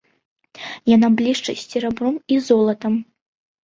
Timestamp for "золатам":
2.51-2.93